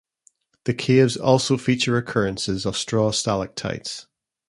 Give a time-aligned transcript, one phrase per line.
[0.63, 4.07] The caves also feature occurrences of straw stalactites.